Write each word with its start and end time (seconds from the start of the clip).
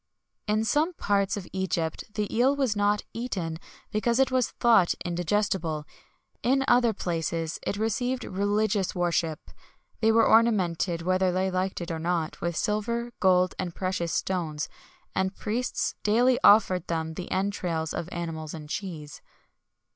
In 0.47 0.65
some 0.65 0.93
parts 0.93 1.37
of 1.37 1.47
Egypt 1.53 2.03
the 2.15 2.35
eel 2.35 2.55
was 2.55 2.75
not 2.75 3.03
eaten, 3.13 3.59
because 3.91 4.17
it 4.17 4.31
was 4.31 4.49
thought 4.49 4.95
indigestible.[XXI 5.05 5.85
120] 6.43 6.53
In 6.55 6.65
other 6.67 6.91
places 6.91 7.59
it 7.61 7.77
received 7.77 8.23
religious 8.23 8.95
worship.[XXI 8.95 9.55
121] 9.99 9.99
They 10.01 10.11
were 10.11 10.27
ornamented, 10.27 11.01
whether 11.03 11.31
they 11.31 11.51
liked 11.51 11.81
it 11.81 11.91
or 11.91 11.99
not, 11.99 12.41
with 12.41 12.57
silver, 12.57 13.13
gold, 13.19 13.53
and 13.59 13.75
precious 13.75 14.11
stones, 14.11 14.67
and 15.13 15.35
priests 15.35 15.93
daily 16.01 16.39
offered 16.43 16.87
them 16.87 17.13
the 17.13 17.29
entrails 17.31 17.93
of 17.93 18.09
animals 18.11 18.55
and 18.55 18.67
cheese. 18.71 19.21